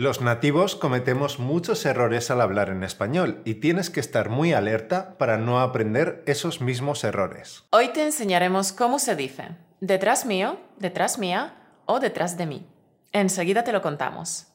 Los 0.00 0.22
nativos 0.22 0.76
cometemos 0.76 1.38
muchos 1.38 1.84
errores 1.84 2.30
al 2.30 2.40
hablar 2.40 2.70
en 2.70 2.84
español 2.84 3.42
y 3.44 3.56
tienes 3.56 3.90
que 3.90 4.00
estar 4.00 4.30
muy 4.30 4.54
alerta 4.54 5.18
para 5.18 5.36
no 5.36 5.60
aprender 5.60 6.24
esos 6.26 6.62
mismos 6.62 7.04
errores. 7.04 7.64
Hoy 7.68 7.88
te 7.92 8.06
enseñaremos 8.06 8.72
cómo 8.72 8.98
se 8.98 9.14
dice 9.14 9.48
detrás 9.82 10.24
mío, 10.24 10.58
detrás 10.78 11.18
mía 11.18 11.52
o 11.84 12.00
detrás 12.00 12.38
de 12.38 12.46
mí. 12.46 12.66
Enseguida 13.12 13.62
te 13.62 13.72
lo 13.72 13.82
contamos. 13.82 14.46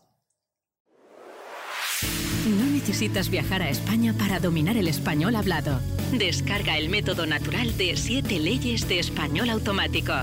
No 2.47 2.65
necesitas 2.65 3.29
viajar 3.29 3.61
a 3.61 3.69
España 3.69 4.15
para 4.17 4.39
dominar 4.39 4.77
el 4.77 4.87
español 4.87 5.35
hablado. 5.35 5.79
Descarga 6.11 6.75
el 6.79 6.89
método 6.89 7.27
natural 7.27 7.77
de 7.77 7.95
7 7.97 8.39
leyes 8.39 8.87
de 8.87 8.97
español 8.97 9.51
automático. 9.51 10.13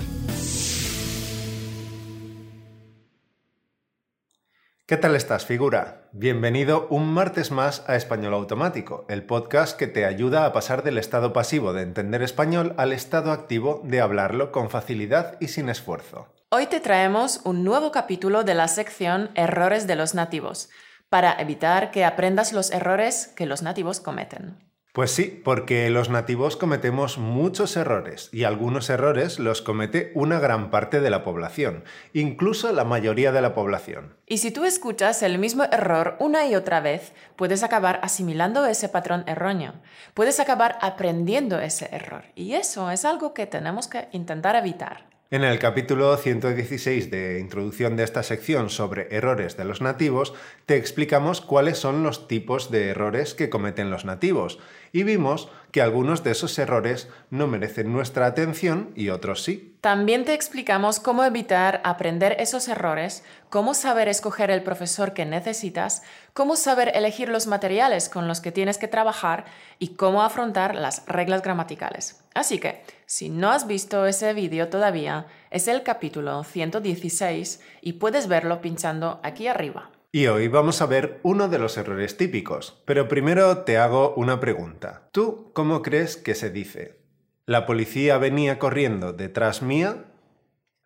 ¿Qué 4.92 4.98
tal 4.98 5.16
estás, 5.16 5.46
figura? 5.46 6.02
Bienvenido 6.12 6.86
un 6.90 7.14
martes 7.14 7.50
más 7.50 7.82
a 7.88 7.96
Español 7.96 8.34
Automático, 8.34 9.06
el 9.08 9.24
podcast 9.24 9.78
que 9.78 9.86
te 9.86 10.04
ayuda 10.04 10.44
a 10.44 10.52
pasar 10.52 10.82
del 10.82 10.98
estado 10.98 11.32
pasivo 11.32 11.72
de 11.72 11.80
entender 11.80 12.20
español 12.20 12.74
al 12.76 12.92
estado 12.92 13.32
activo 13.32 13.80
de 13.84 14.02
hablarlo 14.02 14.52
con 14.52 14.68
facilidad 14.68 15.38
y 15.40 15.48
sin 15.48 15.70
esfuerzo. 15.70 16.28
Hoy 16.50 16.66
te 16.66 16.78
traemos 16.78 17.40
un 17.44 17.64
nuevo 17.64 17.90
capítulo 17.90 18.44
de 18.44 18.52
la 18.52 18.68
sección 18.68 19.30
Errores 19.34 19.86
de 19.86 19.96
los 19.96 20.14
nativos, 20.14 20.68
para 21.08 21.40
evitar 21.40 21.90
que 21.90 22.04
aprendas 22.04 22.52
los 22.52 22.70
errores 22.70 23.32
que 23.34 23.46
los 23.46 23.62
nativos 23.62 23.98
cometen. 23.98 24.58
Pues 24.92 25.10
sí, 25.10 25.40
porque 25.42 25.88
los 25.88 26.10
nativos 26.10 26.58
cometemos 26.58 27.16
muchos 27.16 27.78
errores 27.78 28.28
y 28.30 28.44
algunos 28.44 28.90
errores 28.90 29.38
los 29.38 29.62
comete 29.62 30.12
una 30.14 30.38
gran 30.38 30.68
parte 30.70 31.00
de 31.00 31.08
la 31.08 31.24
población, 31.24 31.84
incluso 32.12 32.70
la 32.74 32.84
mayoría 32.84 33.32
de 33.32 33.40
la 33.40 33.54
población. 33.54 34.18
Y 34.26 34.36
si 34.38 34.50
tú 34.50 34.66
escuchas 34.66 35.22
el 35.22 35.38
mismo 35.38 35.64
error 35.64 36.16
una 36.18 36.46
y 36.46 36.56
otra 36.56 36.80
vez, 36.80 37.14
puedes 37.36 37.62
acabar 37.62 38.00
asimilando 38.02 38.66
ese 38.66 38.90
patrón 38.90 39.24
erróneo, 39.26 39.72
puedes 40.12 40.40
acabar 40.40 40.76
aprendiendo 40.82 41.58
ese 41.58 41.88
error 41.90 42.24
y 42.34 42.52
eso 42.52 42.90
es 42.90 43.06
algo 43.06 43.32
que 43.32 43.46
tenemos 43.46 43.88
que 43.88 44.08
intentar 44.12 44.56
evitar. 44.56 45.11
En 45.32 45.44
el 45.44 45.58
capítulo 45.58 46.14
116 46.18 47.10
de 47.10 47.40
introducción 47.40 47.96
de 47.96 48.04
esta 48.04 48.22
sección 48.22 48.68
sobre 48.68 49.16
errores 49.16 49.56
de 49.56 49.64
los 49.64 49.80
nativos, 49.80 50.34
te 50.66 50.76
explicamos 50.76 51.40
cuáles 51.40 51.78
son 51.78 52.02
los 52.02 52.28
tipos 52.28 52.70
de 52.70 52.88
errores 52.90 53.32
que 53.32 53.48
cometen 53.48 53.90
los 53.90 54.04
nativos 54.04 54.58
y 54.92 55.04
vimos 55.04 55.48
que 55.70 55.80
algunos 55.80 56.22
de 56.22 56.32
esos 56.32 56.58
errores 56.58 57.08
no 57.30 57.46
merecen 57.46 57.94
nuestra 57.94 58.26
atención 58.26 58.90
y 58.94 59.08
otros 59.08 59.42
sí. 59.42 59.71
También 59.82 60.24
te 60.24 60.32
explicamos 60.32 61.00
cómo 61.00 61.24
evitar 61.24 61.80
aprender 61.82 62.36
esos 62.38 62.68
errores, 62.68 63.24
cómo 63.50 63.74
saber 63.74 64.06
escoger 64.06 64.48
el 64.52 64.62
profesor 64.62 65.12
que 65.12 65.26
necesitas, 65.26 66.04
cómo 66.34 66.54
saber 66.54 66.92
elegir 66.94 67.28
los 67.28 67.48
materiales 67.48 68.08
con 68.08 68.28
los 68.28 68.40
que 68.40 68.52
tienes 68.52 68.78
que 68.78 68.86
trabajar 68.86 69.44
y 69.80 69.96
cómo 69.96 70.22
afrontar 70.22 70.76
las 70.76 71.04
reglas 71.06 71.42
gramaticales. 71.42 72.22
Así 72.32 72.60
que, 72.60 72.84
si 73.06 73.28
no 73.28 73.50
has 73.50 73.66
visto 73.66 74.06
ese 74.06 74.32
vídeo 74.34 74.68
todavía, 74.68 75.26
es 75.50 75.66
el 75.66 75.82
capítulo 75.82 76.44
116 76.44 77.60
y 77.80 77.94
puedes 77.94 78.28
verlo 78.28 78.60
pinchando 78.60 79.18
aquí 79.24 79.48
arriba. 79.48 79.90
Y 80.12 80.28
hoy 80.28 80.46
vamos 80.46 80.80
a 80.80 80.86
ver 80.86 81.18
uno 81.24 81.48
de 81.48 81.58
los 81.58 81.76
errores 81.76 82.16
típicos, 82.16 82.80
pero 82.84 83.08
primero 83.08 83.64
te 83.64 83.78
hago 83.78 84.14
una 84.14 84.38
pregunta. 84.38 85.08
¿Tú 85.10 85.50
cómo 85.54 85.82
crees 85.82 86.16
que 86.16 86.36
se 86.36 86.50
dice? 86.50 87.01
¿La 87.44 87.66
policía 87.66 88.18
venía 88.18 88.60
corriendo 88.60 89.12
detrás 89.12 89.62
mía? 89.62 90.04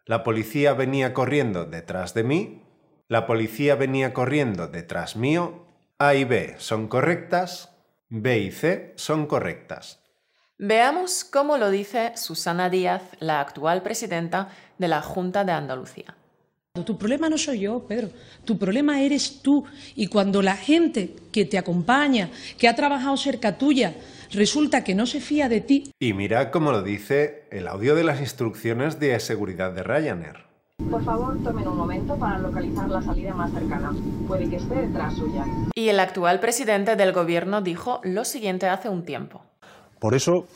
¿La 0.06 0.22
policía 0.22 0.72
venía 0.72 1.12
corriendo 1.12 1.66
detrás 1.66 2.14
de 2.14 2.24
mí? 2.24 2.62
¿La 3.08 3.26
policía 3.26 3.74
venía 3.74 4.14
corriendo 4.14 4.66
detrás 4.66 5.16
mío? 5.16 5.66
A 5.98 6.14
y 6.14 6.24
B 6.24 6.54
son 6.56 6.88
correctas, 6.88 7.76
B 8.08 8.38
y 8.38 8.52
C 8.52 8.94
son 8.96 9.26
correctas. 9.26 10.00
Veamos 10.56 11.24
cómo 11.24 11.58
lo 11.58 11.68
dice 11.68 12.16
Susana 12.16 12.70
Díaz, 12.70 13.02
la 13.18 13.42
actual 13.42 13.82
presidenta 13.82 14.48
de 14.78 14.88
la 14.88 15.02
Junta 15.02 15.44
de 15.44 15.52
Andalucía. 15.52 16.16
Tu 16.84 16.96
problema 16.96 17.28
no 17.28 17.38
soy 17.38 17.60
yo, 17.60 17.80
Pedro. 17.86 18.10
Tu 18.44 18.58
problema 18.58 19.00
eres 19.02 19.42
tú. 19.42 19.64
Y 19.94 20.06
cuando 20.06 20.42
la 20.42 20.56
gente 20.56 21.14
que 21.32 21.44
te 21.44 21.58
acompaña, 21.58 22.30
que 22.58 22.68
ha 22.68 22.74
trabajado 22.74 23.16
cerca 23.16 23.58
tuya, 23.58 23.94
resulta 24.32 24.84
que 24.84 24.94
no 24.94 25.06
se 25.06 25.20
fía 25.20 25.48
de 25.48 25.60
ti. 25.60 25.90
Y 26.00 26.12
mira 26.12 26.50
cómo 26.50 26.72
lo 26.72 26.82
dice 26.82 27.44
el 27.50 27.68
audio 27.68 27.94
de 27.94 28.04
las 28.04 28.20
instrucciones 28.20 28.98
de 29.00 29.18
seguridad 29.20 29.72
de 29.72 29.82
Ryanair. 29.82 30.46
Por 30.90 31.02
favor, 31.02 31.42
tomen 31.42 31.66
un 31.66 31.76
momento 31.76 32.16
para 32.18 32.38
localizar 32.38 32.88
la 32.88 33.00
salida 33.00 33.32
más 33.32 33.50
cercana. 33.52 33.92
Puede 34.28 34.48
que 34.48 34.56
esté 34.56 34.74
detrás 34.74 35.14
suya. 35.14 35.44
Y 35.74 35.88
el 35.88 35.98
actual 35.98 36.38
presidente 36.38 36.96
del 36.96 37.12
gobierno 37.12 37.62
dijo 37.62 38.00
lo 38.04 38.24
siguiente 38.24 38.66
hace 38.66 38.88
un 38.90 39.04
tiempo. 39.04 39.42
Por 39.98 40.14
eso 40.14 40.46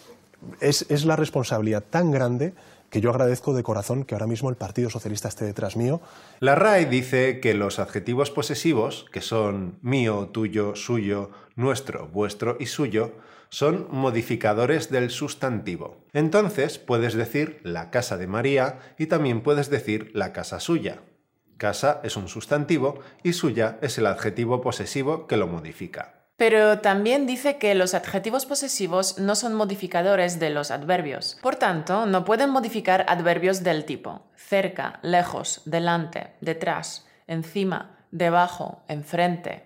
es, 0.61 1.05
la 1.05 1.17
responsabilidad 1.17 1.85
tan 1.89 2.11
grande 2.11 2.55
que 2.91 3.01
yo 3.01 3.11
agradezco 3.11 3.55
de 3.55 3.63
corazón 3.63 4.05
que 4.05 4.15
ahora 4.15 4.27
mismo 4.27 4.51
el 4.51 4.57
Partido 4.57 4.91
Socialista 4.91 5.29
esté 5.29 5.45
detrás 5.45 5.77
mío. 5.77 6.01
La 6.41 6.57
RAE 6.57 6.87
dice 6.87 7.41
que 7.41 7.55
los 7.55 7.79
adjetivos 7.79 8.31
posesivos, 8.31 9.07
que 9.13 9.21
son 9.21 9.79
mío, 9.81 10.29
tuyo, 10.33 10.75
suyo, 10.75 11.31
nuestro, 11.55 12.09
vuestro 12.09 12.57
y 12.59 12.67
suyo, 12.67 13.13
son 13.49 13.89
modificadores 13.91 14.91
del 14.91 15.11
sustantivo. 15.11 16.05
Entonces 16.13 16.79
puedes 16.79 17.15
decir 17.15 17.61
la 17.63 17.91
casa 17.91 18.17
de 18.17 18.27
María 18.27 18.79
y 18.99 19.07
también 19.07 19.43
puedes 19.43 19.71
decir 19.71 20.11
la 20.15 20.33
casa 20.33 20.61
suya. 20.61 21.03
Casa 21.59 22.01
es 22.05 22.17
un 22.17 22.29
sustantivo 22.29 23.01
y 23.23 23.35
suya 23.35 23.79
es 23.83 23.99
el 23.99 24.07
adjetivo 24.07 24.61
posesivo 24.61 25.27
que 25.27 25.37
lo 25.37 25.47
modifica. 25.47 26.20
Pero 26.41 26.79
también 26.79 27.27
dice 27.27 27.59
que 27.59 27.75
los 27.75 27.93
adjetivos 27.93 28.47
posesivos 28.47 29.19
no 29.19 29.35
son 29.35 29.53
modificadores 29.53 30.41
de 30.41 30.49
los 30.49 30.71
adverbios. 30.71 31.37
Por 31.43 31.57
tanto, 31.57 32.07
no 32.07 32.25
pueden 32.25 32.49
modificar 32.49 33.05
adverbios 33.09 33.63
del 33.63 33.85
tipo 33.85 34.23
cerca, 34.37 35.01
lejos, 35.03 35.61
delante, 35.67 36.33
detrás, 36.41 37.07
encima, 37.27 38.07
debajo, 38.11 38.83
enfrente. 38.89 39.65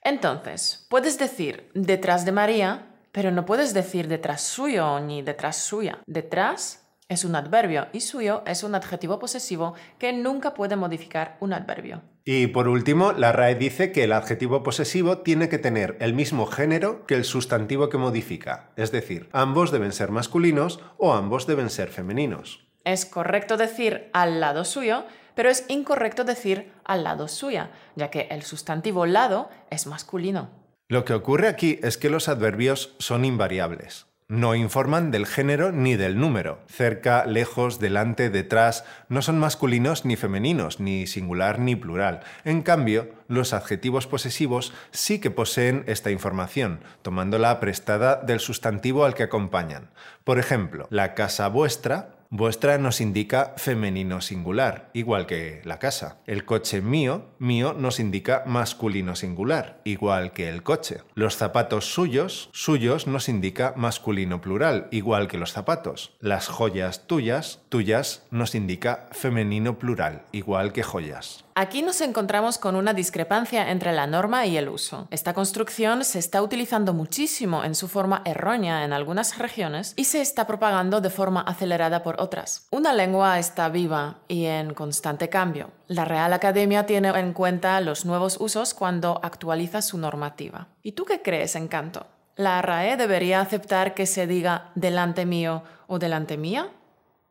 Entonces, 0.00 0.86
puedes 0.88 1.18
decir 1.18 1.70
detrás 1.74 2.24
de 2.24 2.32
María, 2.32 2.86
pero 3.12 3.30
no 3.30 3.44
puedes 3.44 3.74
decir 3.74 4.08
detrás 4.08 4.40
suyo 4.40 4.98
ni 5.00 5.20
detrás 5.20 5.56
suya. 5.56 5.98
Detrás 6.06 6.88
es 7.10 7.22
un 7.22 7.36
adverbio 7.36 7.88
y 7.92 8.00
suyo 8.00 8.42
es 8.46 8.62
un 8.62 8.74
adjetivo 8.74 9.18
posesivo 9.18 9.74
que 9.98 10.14
nunca 10.14 10.54
puede 10.54 10.76
modificar 10.76 11.36
un 11.40 11.52
adverbio. 11.52 12.15
Y 12.28 12.48
por 12.48 12.66
último, 12.66 13.12
la 13.12 13.30
RAE 13.30 13.54
dice 13.54 13.92
que 13.92 14.02
el 14.02 14.12
adjetivo 14.12 14.64
posesivo 14.64 15.18
tiene 15.18 15.48
que 15.48 15.58
tener 15.58 15.96
el 16.00 16.12
mismo 16.12 16.46
género 16.46 17.06
que 17.06 17.14
el 17.14 17.22
sustantivo 17.22 17.88
que 17.88 17.98
modifica, 17.98 18.72
es 18.74 18.90
decir, 18.90 19.28
ambos 19.30 19.70
deben 19.70 19.92
ser 19.92 20.10
masculinos 20.10 20.80
o 20.98 21.14
ambos 21.14 21.46
deben 21.46 21.70
ser 21.70 21.88
femeninos. 21.88 22.66
Es 22.82 23.06
correcto 23.06 23.56
decir 23.56 24.10
al 24.12 24.40
lado 24.40 24.64
suyo, 24.64 25.04
pero 25.36 25.50
es 25.50 25.66
incorrecto 25.68 26.24
decir 26.24 26.72
al 26.84 27.04
lado 27.04 27.28
suya, 27.28 27.70
ya 27.94 28.10
que 28.10 28.26
el 28.32 28.42
sustantivo 28.42 29.06
lado 29.06 29.48
es 29.70 29.86
masculino. 29.86 30.50
Lo 30.88 31.04
que 31.04 31.14
ocurre 31.14 31.46
aquí 31.46 31.78
es 31.84 31.96
que 31.96 32.10
los 32.10 32.28
adverbios 32.28 32.96
son 32.98 33.24
invariables. 33.24 34.05
No 34.28 34.56
informan 34.56 35.12
del 35.12 35.24
género 35.24 35.70
ni 35.70 35.94
del 35.94 36.18
número. 36.18 36.58
Cerca, 36.66 37.24
lejos, 37.26 37.78
delante, 37.78 38.28
detrás, 38.28 38.84
no 39.08 39.22
son 39.22 39.38
masculinos 39.38 40.04
ni 40.04 40.16
femeninos, 40.16 40.80
ni 40.80 41.06
singular 41.06 41.60
ni 41.60 41.76
plural. 41.76 42.22
En 42.44 42.62
cambio, 42.62 43.08
los 43.28 43.52
adjetivos 43.52 44.08
posesivos 44.08 44.72
sí 44.90 45.20
que 45.20 45.30
poseen 45.30 45.84
esta 45.86 46.10
información, 46.10 46.80
tomándola 47.02 47.60
prestada 47.60 48.16
del 48.16 48.40
sustantivo 48.40 49.04
al 49.04 49.14
que 49.14 49.22
acompañan. 49.22 49.90
Por 50.24 50.40
ejemplo, 50.40 50.88
la 50.90 51.14
casa 51.14 51.46
vuestra 51.46 52.15
Vuestra 52.38 52.76
nos 52.76 53.00
indica 53.00 53.54
femenino 53.56 54.20
singular, 54.20 54.90
igual 54.92 55.24
que 55.24 55.62
la 55.64 55.78
casa. 55.78 56.18
El 56.26 56.44
coche 56.44 56.82
mío, 56.82 57.30
mío 57.38 57.72
nos 57.72 57.98
indica 57.98 58.42
masculino 58.44 59.16
singular, 59.16 59.80
igual 59.84 60.34
que 60.34 60.50
el 60.50 60.62
coche. 60.62 60.98
Los 61.14 61.36
zapatos 61.36 61.86
suyos, 61.86 62.50
suyos 62.52 63.06
nos 63.06 63.30
indica 63.30 63.72
masculino 63.74 64.42
plural, 64.42 64.88
igual 64.90 65.28
que 65.28 65.38
los 65.38 65.52
zapatos. 65.52 66.14
Las 66.20 66.48
joyas 66.48 67.06
tuyas, 67.06 67.62
tuyas 67.70 68.26
nos 68.30 68.54
indica 68.54 69.08
femenino 69.12 69.78
plural, 69.78 70.26
igual 70.30 70.74
que 70.74 70.82
joyas. 70.82 71.45
Aquí 71.58 71.80
nos 71.80 72.02
encontramos 72.02 72.58
con 72.58 72.76
una 72.76 72.92
discrepancia 72.92 73.70
entre 73.70 73.90
la 73.94 74.06
norma 74.06 74.44
y 74.44 74.58
el 74.58 74.68
uso. 74.68 75.08
Esta 75.10 75.32
construcción 75.32 76.04
se 76.04 76.18
está 76.18 76.42
utilizando 76.42 76.92
muchísimo 76.92 77.64
en 77.64 77.74
su 77.74 77.88
forma 77.88 78.20
errónea 78.26 78.84
en 78.84 78.92
algunas 78.92 79.38
regiones 79.38 79.94
y 79.96 80.04
se 80.04 80.20
está 80.20 80.46
propagando 80.46 81.00
de 81.00 81.08
forma 81.08 81.40
acelerada 81.40 82.02
por 82.02 82.20
otras. 82.20 82.66
Una 82.70 82.92
lengua 82.92 83.38
está 83.38 83.70
viva 83.70 84.18
y 84.28 84.44
en 84.44 84.74
constante 84.74 85.30
cambio. 85.30 85.70
La 85.86 86.04
Real 86.04 86.34
Academia 86.34 86.84
tiene 86.84 87.08
en 87.08 87.32
cuenta 87.32 87.80
los 87.80 88.04
nuevos 88.04 88.36
usos 88.38 88.74
cuando 88.74 89.18
actualiza 89.22 89.80
su 89.80 89.96
normativa. 89.96 90.68
¿Y 90.82 90.92
tú 90.92 91.06
qué 91.06 91.22
crees, 91.22 91.56
Encanto? 91.56 92.06
¿La 92.36 92.60
RAE 92.60 92.98
debería 92.98 93.40
aceptar 93.40 93.94
que 93.94 94.04
se 94.04 94.26
diga 94.26 94.72
delante 94.74 95.24
mío 95.24 95.62
o 95.86 95.98
delante 95.98 96.36
mía? 96.36 96.68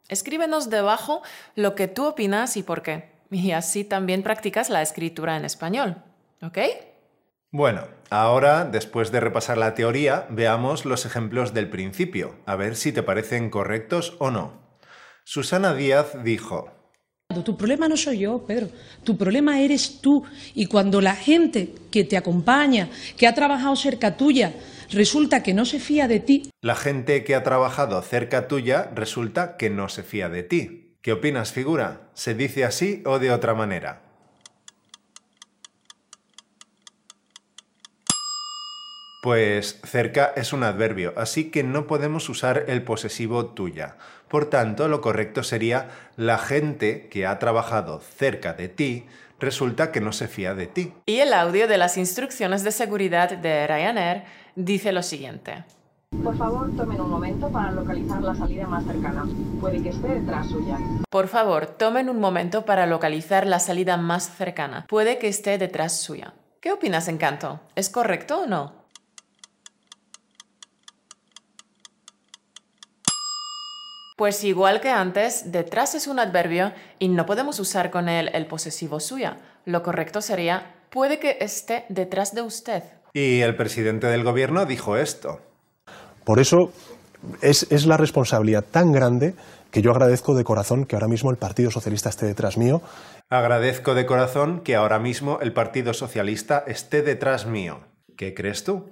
Escríbenos 0.09 0.71
debajo 0.71 1.21
lo 1.53 1.75
que 1.75 1.87
tú 1.87 2.07
opinas 2.07 2.57
y 2.57 2.63
por 2.63 2.81
qué. 2.81 3.14
Y 3.31 3.51
así 3.51 3.83
también 3.83 4.23
practicas 4.23 4.69
la 4.69 4.81
escritura 4.81 5.37
en 5.37 5.45
español. 5.45 5.97
¿Ok? 6.41 6.57
Bueno, 7.51 7.87
ahora, 8.09 8.65
después 8.65 9.11
de 9.11 9.21
repasar 9.21 9.57
la 9.57 9.75
teoría, 9.75 10.27
veamos 10.29 10.83
los 10.83 11.05
ejemplos 11.05 11.53
del 11.53 11.69
principio, 11.69 12.35
a 12.45 12.57
ver 12.57 12.75
si 12.75 12.91
te 12.91 13.01
parecen 13.01 13.49
correctos 13.49 14.17
o 14.19 14.29
no. 14.29 14.65
Susana 15.23 15.73
Díaz 15.73 16.21
dijo, 16.23 16.69
Tu 17.45 17.55
problema 17.55 17.87
no 17.87 17.95
soy 17.95 18.19
yo, 18.19 18.45
Pedro. 18.45 18.67
Tu 19.03 19.15
problema 19.17 19.61
eres 19.61 20.01
tú. 20.01 20.23
Y 20.53 20.65
cuando 20.65 20.99
la 20.99 21.15
gente 21.15 21.73
que 21.91 22.03
te 22.03 22.17
acompaña, 22.17 22.89
que 23.17 23.25
ha 23.25 23.33
trabajado 23.33 23.75
cerca 23.77 24.17
tuya, 24.17 24.53
resulta 24.91 25.41
que 25.41 25.53
no 25.53 25.65
se 25.65 25.79
fía 25.79 26.07
de 26.07 26.19
ti. 26.19 26.51
La 26.61 26.75
gente 26.75 27.23
que 27.23 27.35
ha 27.35 27.43
trabajado 27.43 28.01
cerca 28.01 28.47
tuya 28.47 28.91
resulta 28.93 29.55
que 29.57 29.69
no 29.69 29.87
se 29.87 30.03
fía 30.03 30.29
de 30.29 30.43
ti. 30.43 30.84
¿Qué 31.05 31.11
opinas, 31.11 31.51
figura? 31.51 32.09
¿Se 32.15 32.33
dice 32.33 32.65
así 32.65 33.03
o 33.05 33.19
de 33.19 33.29
otra 33.29 33.53
manera? 33.53 34.01
Pues 39.21 39.79
cerca 39.83 40.33
es 40.35 40.51
un 40.51 40.63
adverbio, 40.63 41.13
así 41.15 41.51
que 41.51 41.61
no 41.61 41.85
podemos 41.85 42.27
usar 42.27 42.65
el 42.69 42.81
posesivo 42.81 43.45
tuya. 43.53 43.97
Por 44.29 44.49
tanto, 44.49 44.87
lo 44.87 45.01
correcto 45.01 45.43
sería 45.43 45.91
la 46.17 46.39
gente 46.39 47.07
que 47.07 47.27
ha 47.27 47.37
trabajado 47.37 47.99
cerca 47.99 48.53
de 48.53 48.67
ti 48.67 49.05
resulta 49.39 49.91
que 49.91 50.01
no 50.01 50.11
se 50.11 50.27
fía 50.27 50.55
de 50.55 50.65
ti. 50.65 50.91
Y 51.05 51.19
el 51.19 51.33
audio 51.33 51.67
de 51.67 51.77
las 51.77 51.97
instrucciones 51.97 52.63
de 52.63 52.71
seguridad 52.71 53.29
de 53.37 53.67
Ryanair 53.67 54.23
dice 54.55 54.91
lo 54.91 55.03
siguiente. 55.03 55.65
Por 56.25 56.37
favor, 56.37 56.75
tomen 56.75 56.99
un 56.99 57.09
momento 57.09 57.51
para 57.51 57.71
localizar 57.71 58.21
la 58.21 58.33
salida 58.33 58.65
más 58.65 58.83
cercana. 58.85 59.25
Puede 59.61 59.83
que 59.83 59.89
esté 59.89 60.07
detrás 60.07 60.47
suya. 60.47 60.79
Por 61.09 61.27
favor, 61.27 61.67
tomen 61.67 62.09
un 62.09 62.19
momento 62.19 62.65
para 62.65 62.87
localizar 62.87 63.45
la 63.45 63.59
salida 63.59 63.95
más 63.95 64.35
cercana. 64.35 64.85
Puede 64.89 65.19
que 65.19 65.27
esté 65.27 65.57
detrás 65.57 65.99
suya. 65.99 66.33
¿Qué 66.61 66.71
opinas, 66.71 67.07
Encanto? 67.09 67.59
¿Es 67.75 67.89
correcto 67.89 68.41
o 68.41 68.47
no? 68.47 68.85
Pues 74.17 74.43
igual 74.43 74.81
que 74.81 74.89
antes, 74.89 75.51
detrás 75.51 75.93
es 75.93 76.07
un 76.07 76.19
adverbio 76.19 76.73
y 76.97 77.09
no 77.09 77.27
podemos 77.27 77.59
usar 77.59 77.91
con 77.91 78.09
él 78.09 78.31
el 78.33 78.47
posesivo 78.47 78.99
suya. 78.99 79.37
Lo 79.65 79.83
correcto 79.83 80.21
sería 80.21 80.73
puede 80.89 81.19
que 81.19 81.37
esté 81.41 81.85
detrás 81.89 82.33
de 82.33 82.41
usted. 82.41 82.81
Y 83.13 83.41
el 83.41 83.55
presidente 83.55 84.07
del 84.07 84.23
gobierno 84.23 84.65
dijo 84.65 84.97
esto. 84.97 85.41
Por 86.25 86.39
eso 86.39 86.73
es, 87.41 87.67
es 87.71 87.85
la 87.85 87.95
responsabilidad 87.95 88.65
tan 88.69 88.91
grande 88.91 89.35
que 89.71 89.81
yo 89.81 89.91
agradezco 89.91 90.35
de 90.35 90.43
corazón 90.43 90.85
que 90.85 90.95
ahora 90.95 91.07
mismo 91.07 91.31
el 91.31 91.37
Partido 91.37 91.71
Socialista 91.71 92.09
esté 92.09 92.25
detrás 92.25 92.57
mío. 92.57 92.81
Agradezco 93.29 93.93
de 93.93 94.05
corazón 94.05 94.61
que 94.61 94.75
ahora 94.75 94.99
mismo 94.99 95.39
el 95.41 95.53
Partido 95.53 95.93
Socialista 95.93 96.63
esté 96.67 97.01
detrás 97.01 97.45
mío. 97.45 97.79
¿Qué 98.17 98.33
crees 98.33 98.63
tú? 98.63 98.89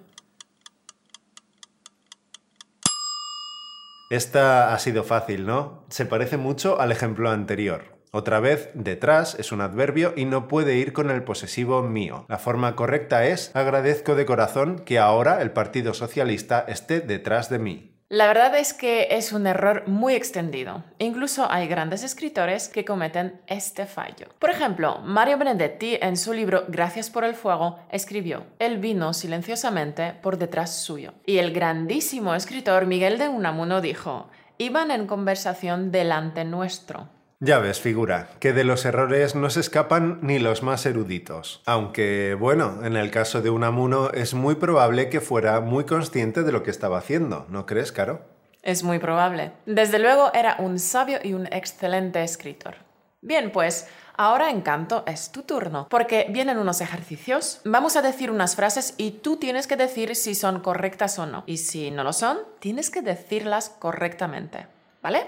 Esta 4.10 4.74
ha 4.74 4.80
sido 4.80 5.04
fácil, 5.04 5.46
¿no? 5.46 5.86
Se 5.90 6.06
parece 6.06 6.38
mucho 6.38 6.80
al 6.80 6.92
ejemplo 6.92 7.32
anterior. 7.32 7.94
Otra 8.16 8.40
vez, 8.40 8.70
detrás 8.76 9.34
es 9.40 9.52
un 9.52 9.62
adverbio 9.62 10.14
y 10.16 10.26
no 10.26 10.48
puede 10.48 10.76
ir 10.76 10.94
con 10.94 11.10
el 11.10 11.24
posesivo 11.24 11.82
mío. 11.82 12.26
La 12.30 12.38
forma 12.38 12.76
correcta 12.76 13.26
es 13.26 13.50
agradezco 13.56 14.14
de 14.14 14.28
corazón 14.28 14.78
que 14.86 15.00
ahora 15.00 15.42
el 15.42 15.50
Partido 15.50 15.96
Socialista 15.96 16.64
esté 16.68 17.02
detrás 17.02 17.50
de 17.50 17.58
mí. 17.58 17.98
La 18.10 18.28
verdad 18.28 18.56
es 18.56 18.76
que 18.76 19.08
es 19.10 19.34
un 19.34 19.48
error 19.48 19.88
muy 19.88 20.14
extendido. 20.14 20.84
Incluso 21.00 21.52
hay 21.52 21.68
grandes 21.68 22.04
escritores 22.04 22.70
que 22.70 22.86
cometen 22.86 23.42
este 23.48 23.88
fallo. 23.88 24.28
Por 24.38 24.52
ejemplo, 24.52 25.00
Mario 25.00 25.40
Benedetti 25.40 25.98
en 26.00 26.16
su 26.16 26.34
libro 26.34 26.66
Gracias 26.68 27.10
por 27.10 27.24
el 27.24 27.34
fuego 27.34 27.80
escribió, 27.90 28.46
Él 28.60 28.78
vino 28.78 29.14
silenciosamente 29.14 30.14
por 30.22 30.38
detrás 30.38 30.76
suyo. 30.76 31.16
Y 31.26 31.40
el 31.40 31.52
grandísimo 31.52 32.36
escritor 32.36 32.86
Miguel 32.86 33.18
de 33.18 33.28
Unamuno 33.28 33.82
dijo, 33.82 34.30
iban 34.60 34.92
en 34.92 35.08
conversación 35.08 35.92
delante 35.92 36.46
nuestro. 36.46 37.10
Ya 37.46 37.60
ves, 37.60 37.82
figura, 37.82 38.30
que 38.40 38.54
de 38.54 38.64
los 38.64 38.86
errores 38.86 39.36
no 39.36 39.50
se 39.50 39.60
escapan 39.60 40.20
ni 40.22 40.40
los 40.40 40.64
más 40.64 40.86
eruditos. 40.86 41.62
Aunque, 41.66 42.38
bueno, 42.40 42.86
en 42.86 42.96
el 42.96 43.12
caso 43.12 43.42
de 43.42 43.50
Unamuno 43.50 44.12
es 44.12 44.34
muy 44.34 44.56
probable 44.56 45.10
que 45.10 45.20
fuera 45.20 45.60
muy 45.60 45.84
consciente 45.84 46.44
de 46.44 46.54
lo 46.54 46.64
que 46.64 46.72
estaba 46.72 46.98
haciendo, 46.98 47.46
¿no 47.50 47.66
crees, 47.66 47.92
Caro? 47.92 48.22
Es 48.62 48.84
muy 48.84 48.98
probable. 48.98 49.52
Desde 49.66 50.00
luego 50.00 50.32
era 50.34 50.56
un 50.60 50.80
sabio 50.80 51.20
y 51.22 51.34
un 51.34 51.48
excelente 51.48 52.24
escritor. 52.24 52.76
Bien, 53.20 53.52
pues 53.52 53.90
ahora 54.16 54.50
Encanto 54.50 55.04
es 55.06 55.34
tu 55.34 55.42
turno, 55.42 55.88
porque 55.90 56.28
vienen 56.30 56.58
unos 56.58 56.80
ejercicios. 56.80 57.60
Vamos 57.66 57.98
a 57.98 58.02
decir 58.02 58.32
unas 58.32 58.56
frases 58.56 58.94
y 58.96 59.12
tú 59.12 59.36
tienes 59.36 59.68
que 59.68 59.76
decir 59.76 60.16
si 60.16 60.34
son 60.34 60.62
correctas 60.62 61.20
o 61.20 61.26
no. 61.26 61.44
Y 61.46 61.58
si 61.58 61.92
no 61.92 62.06
lo 62.06 62.14
son, 62.14 62.38
tienes 62.60 62.90
que 62.90 63.02
decirlas 63.02 63.68
correctamente. 63.68 64.68
¿Vale? 65.02 65.28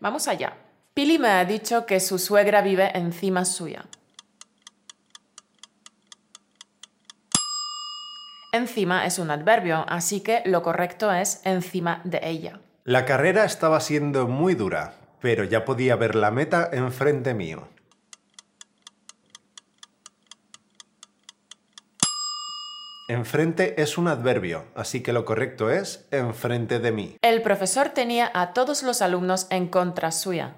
Vamos 0.00 0.26
allá. 0.26 0.65
Pili 0.96 1.18
me 1.18 1.28
ha 1.28 1.44
dicho 1.44 1.84
que 1.84 2.00
su 2.00 2.18
suegra 2.18 2.62
vive 2.62 2.90
encima 2.94 3.44
suya. 3.44 3.84
Encima 8.50 9.04
es 9.04 9.18
un 9.18 9.30
adverbio, 9.30 9.84
así 9.90 10.22
que 10.22 10.40
lo 10.46 10.62
correcto 10.62 11.12
es 11.12 11.42
encima 11.44 12.00
de 12.04 12.20
ella. 12.22 12.60
La 12.84 13.04
carrera 13.04 13.44
estaba 13.44 13.78
siendo 13.80 14.26
muy 14.26 14.54
dura, 14.54 14.94
pero 15.20 15.44
ya 15.44 15.66
podía 15.66 15.96
ver 15.96 16.14
la 16.14 16.30
meta 16.30 16.70
enfrente 16.72 17.34
mío. 17.34 17.68
Enfrente 23.10 23.82
es 23.82 23.98
un 23.98 24.08
adverbio, 24.08 24.64
así 24.74 25.02
que 25.02 25.12
lo 25.12 25.26
correcto 25.26 25.68
es 25.68 26.08
enfrente 26.10 26.78
de 26.78 26.90
mí. 26.90 27.16
El 27.20 27.42
profesor 27.42 27.90
tenía 27.90 28.30
a 28.32 28.54
todos 28.54 28.82
los 28.82 29.02
alumnos 29.02 29.46
en 29.50 29.68
contra 29.68 30.10
suya. 30.10 30.54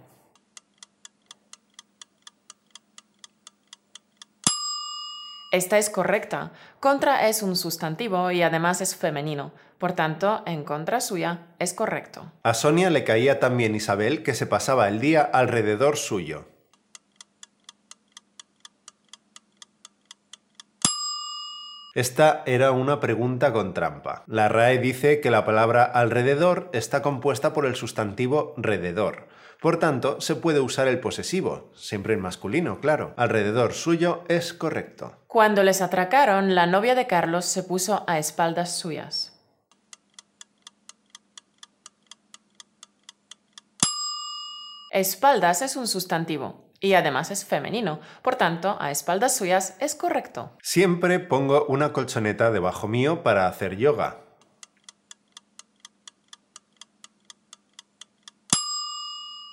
Esta 5.50 5.78
es 5.78 5.88
correcta. 5.88 6.52
Contra 6.78 7.26
es 7.28 7.42
un 7.42 7.56
sustantivo 7.56 8.30
y 8.30 8.42
además 8.42 8.82
es 8.82 8.94
femenino. 8.94 9.52
Por 9.78 9.92
tanto, 9.92 10.42
en 10.44 10.64
contra 10.64 11.00
suya 11.00 11.46
es 11.58 11.72
correcto. 11.72 12.30
A 12.42 12.52
Sonia 12.52 12.90
le 12.90 13.04
caía 13.04 13.40
también 13.40 13.74
Isabel 13.74 14.22
que 14.22 14.34
se 14.34 14.46
pasaba 14.46 14.88
el 14.88 15.00
día 15.00 15.22
alrededor 15.22 15.96
suyo. 15.96 16.46
Esta 21.98 22.44
era 22.46 22.70
una 22.70 23.00
pregunta 23.00 23.52
con 23.52 23.74
trampa. 23.74 24.22
La 24.28 24.46
RAE 24.48 24.78
dice 24.78 25.20
que 25.20 25.32
la 25.32 25.44
palabra 25.44 25.82
alrededor 25.82 26.70
está 26.72 27.02
compuesta 27.02 27.52
por 27.52 27.66
el 27.66 27.74
sustantivo 27.74 28.54
rededor. 28.56 29.26
Por 29.60 29.80
tanto, 29.80 30.20
se 30.20 30.36
puede 30.36 30.60
usar 30.60 30.86
el 30.86 31.00
posesivo, 31.00 31.72
siempre 31.74 32.14
en 32.14 32.20
masculino, 32.20 32.78
claro. 32.78 33.14
Alrededor 33.16 33.72
suyo 33.72 34.22
es 34.28 34.54
correcto. 34.54 35.24
Cuando 35.26 35.64
les 35.64 35.82
atracaron, 35.82 36.54
la 36.54 36.66
novia 36.68 36.94
de 36.94 37.08
Carlos 37.08 37.46
se 37.46 37.64
puso 37.64 38.04
a 38.06 38.20
espaldas 38.20 38.78
suyas. 38.78 39.36
Espaldas 44.92 45.62
es 45.62 45.74
un 45.74 45.88
sustantivo 45.88 46.67
y 46.80 46.94
además 46.94 47.30
es 47.30 47.44
femenino, 47.44 48.00
por 48.22 48.36
tanto, 48.36 48.76
a 48.80 48.90
espaldas 48.90 49.36
suyas 49.36 49.76
es 49.80 49.94
correcto. 49.94 50.52
Siempre 50.62 51.18
pongo 51.18 51.66
una 51.66 51.92
colchoneta 51.92 52.50
debajo 52.50 52.88
mío 52.88 53.22
para 53.22 53.48
hacer 53.48 53.76
yoga. 53.76 54.18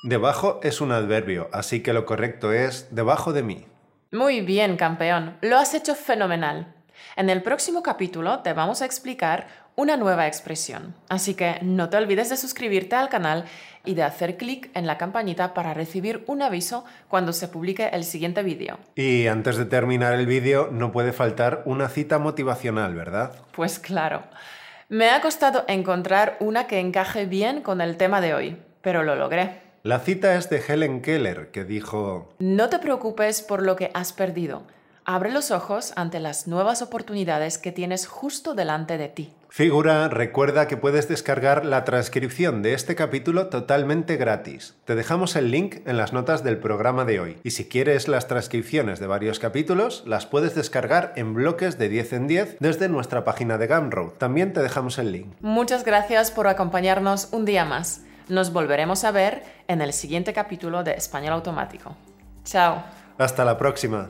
Debajo 0.04 0.60
es 0.62 0.82
un 0.82 0.92
adverbio, 0.92 1.50
así 1.52 1.82
que 1.82 1.92
lo 1.92 2.06
correcto 2.06 2.54
es 2.54 2.94
debajo 2.94 3.34
de 3.34 3.42
mí. 3.42 3.66
Muy 4.12 4.42
bien, 4.42 4.78
campeón, 4.78 5.38
lo 5.42 5.58
has 5.58 5.74
hecho 5.74 5.96
fenomenal. 5.96 6.75
En 7.16 7.30
el 7.30 7.42
próximo 7.42 7.84
capítulo 7.84 8.40
te 8.40 8.54
vamos 8.54 8.82
a 8.82 8.86
explicar 8.86 9.48
una 9.76 9.98
nueva 9.98 10.28
expresión, 10.28 10.96
así 11.10 11.34
que 11.34 11.60
no 11.62 11.90
te 11.90 11.98
olvides 11.98 12.30
de 12.30 12.38
suscribirte 12.38 12.96
al 12.96 13.10
canal 13.10 13.46
y 13.84 13.94
de 13.94 14.04
hacer 14.04 14.38
clic 14.38 14.70
en 14.74 14.88
la 14.88 14.98
campanita 14.98 15.54
para 15.54 15.74
recibir 15.74 16.24
un 16.28 16.42
aviso 16.42 16.86
cuando 17.08 17.34
se 17.34 17.48
publique 17.48 17.90
el 17.92 18.04
siguiente 18.04 18.42
vídeo. 18.42 18.80
Y 18.96 19.28
antes 19.28 19.58
de 19.58 19.66
terminar 19.66 20.14
el 20.14 20.26
vídeo 20.26 20.70
no 20.72 20.92
puede 20.92 21.14
faltar 21.14 21.62
una 21.66 21.90
cita 21.90 22.20
motivacional, 22.20 22.96
¿verdad? 22.96 23.34
Pues 23.52 23.80
claro. 23.80 24.24
Me 24.88 25.10
ha 25.10 25.20
costado 25.20 25.66
encontrar 25.68 26.38
una 26.40 26.68
que 26.68 26.80
encaje 26.80 27.26
bien 27.26 27.62
con 27.62 27.82
el 27.82 27.98
tema 27.98 28.22
de 28.22 28.34
hoy, 28.34 28.58
pero 28.82 29.04
lo 29.04 29.16
logré. 29.16 29.62
La 29.84 30.00
cita 30.00 30.36
es 30.36 30.50
de 30.50 30.64
Helen 30.68 31.02
Keller, 31.02 31.52
que 31.52 31.64
dijo... 31.64 32.34
No 32.40 32.70
te 32.70 32.80
preocupes 32.80 33.42
por 33.42 33.62
lo 33.62 33.76
que 33.76 33.92
has 33.94 34.14
perdido. 34.14 34.64
Abre 35.08 35.32
los 35.32 35.52
ojos 35.52 35.94
ante 35.96 36.20
las 36.20 36.48
nuevas 36.48 36.82
oportunidades 36.82 37.60
que 37.60 37.72
tienes 37.72 38.08
justo 38.08 38.56
delante 38.56 38.98
de 38.98 39.08
ti. 39.08 39.32
Figura, 39.50 40.08
recuerda 40.08 40.68
que 40.68 40.78
puedes 40.78 41.08
descargar 41.08 41.64
la 41.64 41.84
transcripción 41.84 42.64
de 42.64 42.74
este 42.74 42.96
capítulo 42.96 43.50
totalmente 43.50 44.18
gratis. 44.18 44.74
Te 44.84 44.96
dejamos 44.96 45.36
el 45.36 45.52
link 45.52 45.78
en 45.86 45.98
las 45.98 46.12
notas 46.12 46.44
del 46.44 46.58
programa 46.58 47.06
de 47.06 47.20
hoy. 47.20 47.38
Y 47.44 47.52
si 47.52 47.70
quieres 47.70 48.08
las 48.08 48.28
transcripciones 48.28 49.00
de 49.00 49.06
varios 49.06 49.38
capítulos, 49.38 50.02
las 50.08 50.26
puedes 50.26 50.56
descargar 50.56 51.14
en 51.16 51.36
bloques 51.36 51.78
de 51.78 51.88
10 51.88 52.14
en 52.14 52.28
10 52.28 52.58
desde 52.60 52.90
nuestra 52.90 53.24
página 53.24 53.60
de 53.60 53.68
Gumroad. 53.68 54.14
También 54.18 54.54
te 54.54 54.64
dejamos 54.64 54.98
el 54.98 55.12
link. 55.12 55.28
Muchas 55.40 55.86
gracias 55.86 56.32
por 56.32 56.48
acompañarnos 56.48 57.30
un 57.32 57.46
día 57.46 57.64
más. 57.64 58.02
Nos 58.28 58.52
volveremos 58.52 59.04
a 59.04 59.12
ver 59.12 59.44
en 59.68 59.82
el 59.82 59.94
siguiente 59.94 60.34
capítulo 60.34 60.84
de 60.84 60.94
Español 60.94 61.34
Automático. 61.34 61.96
Chao. 62.44 62.84
Hasta 63.20 63.46
la 63.46 63.56
próxima. 63.60 64.10